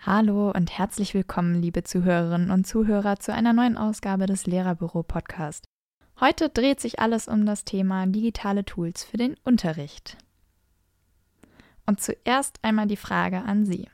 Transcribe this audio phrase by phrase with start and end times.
[0.00, 5.64] Hallo und herzlich willkommen, liebe Zuhörerinnen und Zuhörer, zu einer neuen Ausgabe des Lehrerbüro Podcast.
[6.20, 10.18] Heute dreht sich alles um das Thema digitale Tools für den Unterricht.
[11.86, 13.88] Und zuerst einmal die Frage an Sie.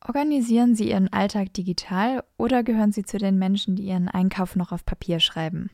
[0.00, 4.72] Organisieren Sie Ihren Alltag digital oder gehören Sie zu den Menschen, die ihren Einkauf noch
[4.72, 5.68] auf Papier schreiben?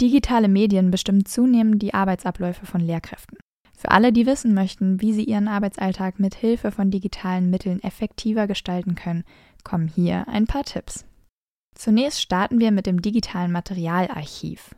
[0.00, 3.38] Digitale Medien bestimmen zunehmend die Arbeitsabläufe von Lehrkräften.
[3.76, 8.46] Für alle, die wissen möchten, wie sie ihren Arbeitsalltag mit Hilfe von digitalen Mitteln effektiver
[8.46, 9.24] gestalten können,
[9.64, 11.04] kommen hier ein paar Tipps.
[11.74, 14.74] Zunächst starten wir mit dem digitalen Materialarchiv.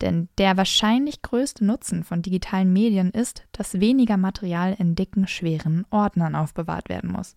[0.00, 5.84] Denn der wahrscheinlich größte Nutzen von digitalen Medien ist, dass weniger Material in dicken, schweren
[5.90, 7.36] Ordnern aufbewahrt werden muss.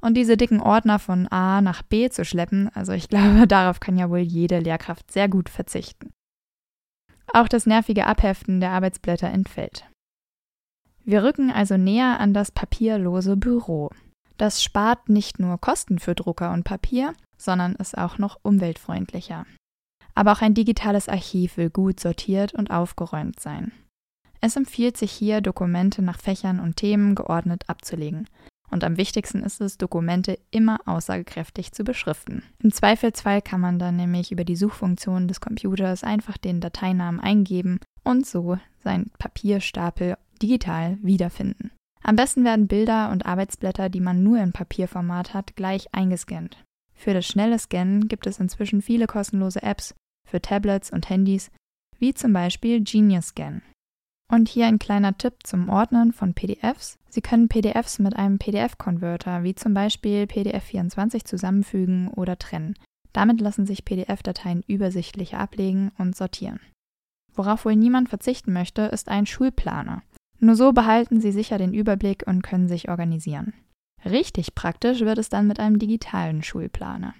[0.00, 3.96] Und diese dicken Ordner von A nach B zu schleppen, also ich glaube, darauf kann
[3.96, 6.10] ja wohl jede Lehrkraft sehr gut verzichten.
[7.34, 9.84] Auch das nervige Abheften der Arbeitsblätter entfällt.
[11.04, 13.90] Wir rücken also näher an das papierlose Büro.
[14.36, 19.46] Das spart nicht nur Kosten für Drucker und Papier, sondern ist auch noch umweltfreundlicher.
[20.14, 23.72] Aber auch ein digitales Archiv will gut sortiert und aufgeräumt sein.
[24.40, 28.28] Es empfiehlt sich hier, Dokumente nach Fächern und Themen geordnet abzulegen.
[28.74, 32.42] Und am wichtigsten ist es, Dokumente immer aussagekräftig zu beschriften.
[32.60, 37.78] Im Zweifelsfall kann man dann nämlich über die Suchfunktion des Computers einfach den Dateinamen eingeben
[38.02, 41.70] und so seinen Papierstapel digital wiederfinden.
[42.02, 46.56] Am besten werden Bilder und Arbeitsblätter, die man nur in Papierformat hat, gleich eingescannt.
[46.94, 49.94] Für das schnelle Scannen gibt es inzwischen viele kostenlose Apps
[50.28, 51.52] für Tablets und Handys,
[52.00, 53.62] wie zum Beispiel Genius Scan.
[54.34, 56.98] Und hier ein kleiner Tipp zum Ordnen von PDFs.
[57.08, 62.74] Sie können PDFs mit einem PDF-Converter, wie zum Beispiel PDF24, zusammenfügen oder trennen.
[63.12, 66.58] Damit lassen sich PDF-Dateien übersichtlicher ablegen und sortieren.
[67.32, 70.02] Worauf wohl niemand verzichten möchte, ist ein Schulplaner.
[70.40, 73.54] Nur so behalten Sie sicher den Überblick und können sich organisieren.
[74.04, 77.14] Richtig praktisch wird es dann mit einem digitalen Schulplaner.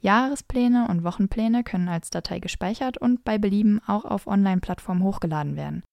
[0.00, 5.84] Jahrespläne und Wochenpläne können als Datei gespeichert und bei Belieben auch auf Online-Plattformen hochgeladen werden.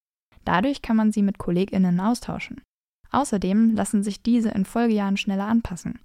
[0.47, 2.61] Dadurch kann man sie mit KollegInnen austauschen.
[3.11, 5.99] Außerdem lassen sich diese in Folgejahren schneller anpassen.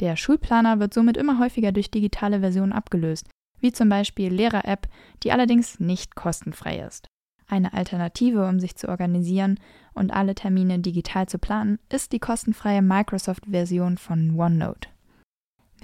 [0.00, 3.28] Der Schulplaner wird somit immer häufiger durch digitale Versionen abgelöst,
[3.60, 4.88] wie zum Beispiel Lehrer-App,
[5.22, 7.06] die allerdings nicht kostenfrei ist.
[7.46, 9.60] Eine Alternative, um sich zu organisieren
[9.92, 14.88] und alle Termine digital zu planen, ist die kostenfreie Microsoft-Version von OneNote.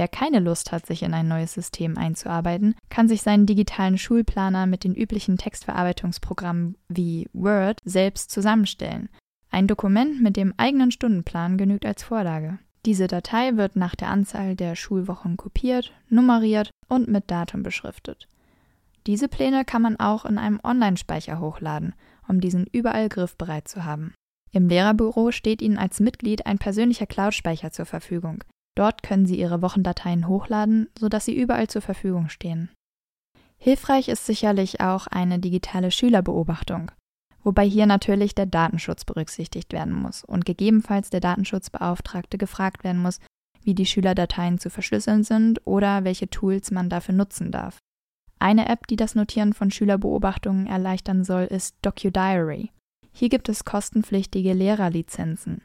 [0.01, 4.65] Wer keine Lust hat, sich in ein neues System einzuarbeiten, kann sich seinen digitalen Schulplaner
[4.65, 9.11] mit den üblichen Textverarbeitungsprogrammen wie Word selbst zusammenstellen.
[9.51, 12.59] Ein Dokument mit dem eigenen Stundenplan genügt als Vorlage.
[12.87, 18.27] Diese Datei wird nach der Anzahl der Schulwochen kopiert, nummeriert und mit Datum beschriftet.
[19.07, 21.95] Diese Pläne kann man auch in einem Online-Speicher hochladen,
[22.27, 24.15] um diesen überall griffbereit zu haben.
[24.51, 28.43] Im Lehrerbüro steht Ihnen als Mitglied ein persönlicher Cloud-Speicher zur Verfügung.
[28.81, 32.71] Dort können Sie Ihre Wochendateien hochladen, sodass sie überall zur Verfügung stehen.
[33.59, 36.91] Hilfreich ist sicherlich auch eine digitale Schülerbeobachtung,
[37.43, 43.21] wobei hier natürlich der Datenschutz berücksichtigt werden muss und gegebenenfalls der Datenschutzbeauftragte gefragt werden muss,
[43.63, 47.77] wie die Schülerdateien zu verschlüsseln sind oder welche Tools man dafür nutzen darf.
[48.39, 52.71] Eine App, die das Notieren von Schülerbeobachtungen erleichtern soll, ist DocuDiary.
[53.13, 55.65] Hier gibt es kostenpflichtige Lehrerlizenzen.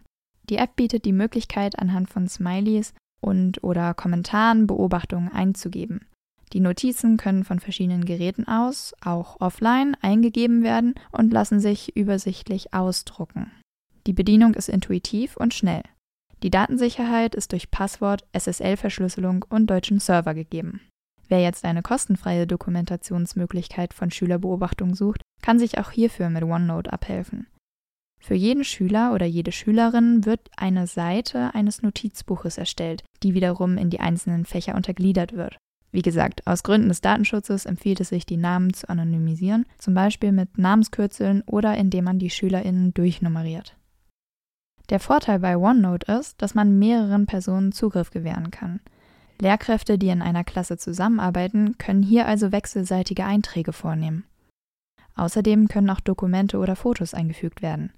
[0.50, 6.08] Die App bietet die Möglichkeit, anhand von Smileys und oder Kommentaren Beobachtungen einzugeben.
[6.54, 12.74] Die Notizen können von verschiedenen Geräten aus, auch offline, eingegeben werden und lassen sich übersichtlich
[12.74, 13.52] ausdrucken.
[14.08, 15.82] Die Bedienung ist intuitiv und schnell.
[16.44, 20.82] Die Datensicherheit ist durch Passwort, SSL-Verschlüsselung und deutschen Server gegeben.
[21.28, 27.48] Wer jetzt eine kostenfreie Dokumentationsmöglichkeit von Schülerbeobachtung sucht, kann sich auch hierfür mit OneNote abhelfen.
[28.26, 33.92] Für jeden Schüler oder jede Schülerin wird eine Seite eines Notizbuches erstellt, die wiederum in
[33.92, 35.60] die einzelnen Fächer untergliedert wird.
[35.92, 40.32] Wie gesagt, aus Gründen des Datenschutzes empfiehlt es sich, die Namen zu anonymisieren, zum Beispiel
[40.32, 43.78] mit Namenskürzeln oder indem man die SchülerInnen durchnummeriert.
[44.90, 48.80] Der Vorteil bei OneNote ist, dass man mehreren Personen Zugriff gewähren kann.
[49.40, 54.24] Lehrkräfte, die in einer Klasse zusammenarbeiten, können hier also wechselseitige Einträge vornehmen.
[55.14, 57.92] Außerdem können auch Dokumente oder Fotos eingefügt werden.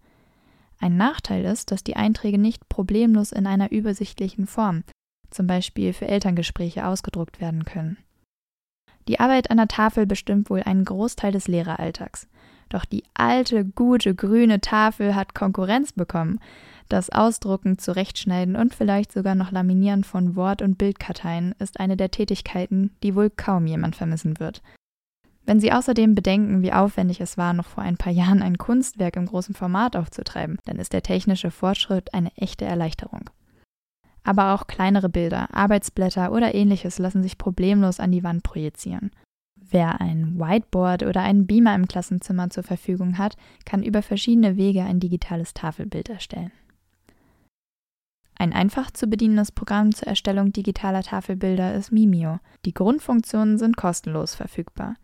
[0.80, 4.84] Ein Nachteil ist, dass die Einträge nicht problemlos in einer übersichtlichen Form,
[5.30, 7.98] zum Beispiel für Elterngespräche, ausgedruckt werden können.
[9.08, 12.28] Die Arbeit an der Tafel bestimmt wohl einen Großteil des Lehreralltags.
[12.70, 16.40] Doch die alte, gute, grüne Tafel hat Konkurrenz bekommen.
[16.90, 22.12] Das Ausdrucken, Zurechtschneiden und vielleicht sogar noch Laminieren von Wort- und Bildkarteien ist eine der
[22.12, 24.62] Tätigkeiten, die wohl kaum jemand vermissen wird.
[25.48, 29.16] Wenn Sie außerdem bedenken, wie aufwendig es war, noch vor ein paar Jahren ein Kunstwerk
[29.16, 33.30] im großen Format aufzutreiben, dann ist der technische Fortschritt eine echte Erleichterung.
[34.26, 39.12] Aber auch kleinere Bilder, Arbeitsblätter oder ähnliches lassen sich problemlos an die Wand projizieren.
[39.56, 44.84] Wer ein Whiteboard oder einen Beamer im Klassenzimmer zur Verfügung hat, kann über verschiedene Wege
[44.84, 46.52] ein digitales Tafelbild erstellen.
[48.36, 52.40] Ein einfach zu bedienendes Programm zur Erstellung digitaler Tafelbilder ist Mimio.
[52.66, 54.96] Die Grundfunktionen sind kostenlos verfügbar.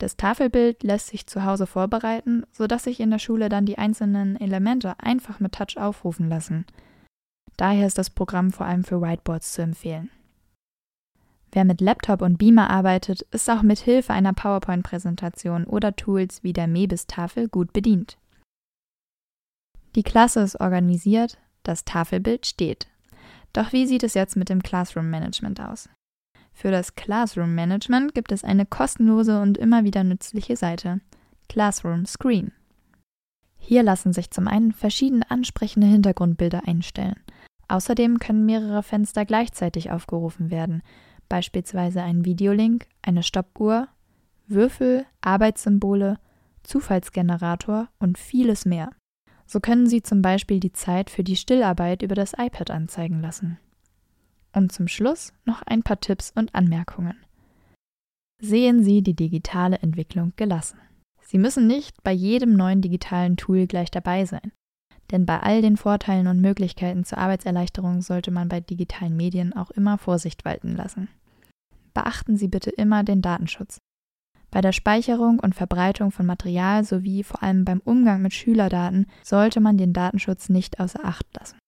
[0.00, 4.40] Das Tafelbild lässt sich zu Hause vorbereiten, sodass sich in der Schule dann die einzelnen
[4.40, 6.64] Elemente einfach mit Touch aufrufen lassen.
[7.58, 10.08] Daher ist das Programm vor allem für Whiteboards zu empfehlen.
[11.52, 16.54] Wer mit Laptop und Beamer arbeitet, ist auch mit Hilfe einer PowerPoint-Präsentation oder Tools wie
[16.54, 18.16] der Mebis-Tafel gut bedient.
[19.96, 22.88] Die Klasse ist organisiert, das Tafelbild steht.
[23.52, 25.90] Doch wie sieht es jetzt mit dem Classroom Management aus?
[26.60, 31.00] Für das Classroom Management gibt es eine kostenlose und immer wieder nützliche Seite,
[31.48, 32.52] Classroom Screen.
[33.56, 37.16] Hier lassen sich zum einen verschiedene ansprechende Hintergrundbilder einstellen.
[37.68, 40.82] Außerdem können mehrere Fenster gleichzeitig aufgerufen werden,
[41.30, 43.88] beispielsweise ein Videolink, eine Stoppuhr,
[44.46, 46.18] Würfel, Arbeitssymbole,
[46.62, 48.90] Zufallsgenerator und vieles mehr.
[49.46, 53.58] So können Sie zum Beispiel die Zeit für die Stillarbeit über das iPad anzeigen lassen.
[54.52, 57.16] Und zum Schluss noch ein paar Tipps und Anmerkungen.
[58.42, 60.78] Sehen Sie die digitale Entwicklung gelassen.
[61.22, 64.52] Sie müssen nicht bei jedem neuen digitalen Tool gleich dabei sein.
[65.10, 69.70] Denn bei all den Vorteilen und Möglichkeiten zur Arbeitserleichterung sollte man bei digitalen Medien auch
[69.70, 71.08] immer Vorsicht walten lassen.
[71.94, 73.78] Beachten Sie bitte immer den Datenschutz.
[74.50, 79.60] Bei der Speicherung und Verbreitung von Material sowie vor allem beim Umgang mit Schülerdaten sollte
[79.60, 81.59] man den Datenschutz nicht außer Acht lassen.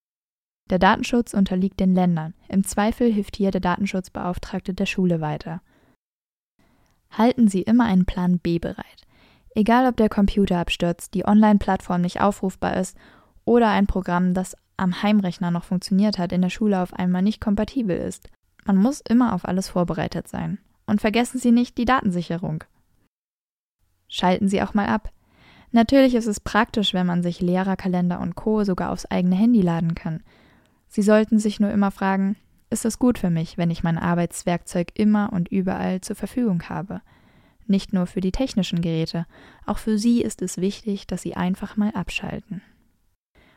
[0.70, 2.34] Der Datenschutz unterliegt den Ländern.
[2.48, 5.60] Im Zweifel hilft hier der Datenschutzbeauftragte der Schule weiter.
[7.10, 9.06] Halten Sie immer einen Plan B bereit.
[9.54, 12.96] Egal ob der Computer abstürzt, die Online-Plattform nicht aufrufbar ist
[13.44, 17.40] oder ein Programm, das am Heimrechner noch funktioniert hat, in der Schule auf einmal nicht
[17.40, 18.30] kompatibel ist.
[18.64, 20.58] Man muss immer auf alles vorbereitet sein.
[20.86, 22.64] Und vergessen Sie nicht die Datensicherung.
[24.08, 25.10] Schalten Sie auch mal ab.
[25.70, 28.64] Natürlich ist es praktisch, wenn man sich Lehrerkalender und Co.
[28.64, 30.22] sogar aufs eigene Handy laden kann.
[30.92, 32.36] Sie sollten sich nur immer fragen,
[32.68, 37.00] ist es gut für mich, wenn ich mein Arbeitswerkzeug immer und überall zur Verfügung habe?
[37.66, 39.24] Nicht nur für die technischen Geräte,
[39.64, 42.60] auch für Sie ist es wichtig, dass Sie einfach mal abschalten.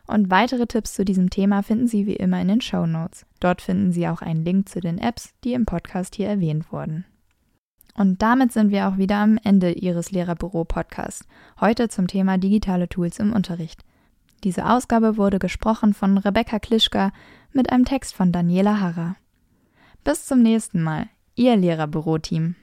[0.08, 3.26] Und weitere Tipps zu diesem Thema finden Sie wie immer in den Show Notes.
[3.42, 7.04] Dort finden Sie auch einen Link zu den Apps, die im Podcast hier erwähnt wurden.
[7.96, 11.28] Und damit sind wir auch wieder am Ende Ihres Lehrerbüro-Podcasts.
[11.60, 13.84] Heute zum Thema digitale Tools im Unterricht.
[14.46, 17.12] Diese Ausgabe wurde gesprochen von Rebecca Klischka
[17.52, 19.16] mit einem Text von Daniela Harrer.
[20.04, 22.54] Bis zum nächsten Mal, Ihr Lehrerbüro-Team.